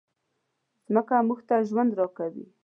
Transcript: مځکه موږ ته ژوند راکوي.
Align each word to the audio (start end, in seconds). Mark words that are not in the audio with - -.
مځکه 0.93 1.15
موږ 1.27 1.39
ته 1.47 1.55
ژوند 1.69 1.91
راکوي. 1.99 2.45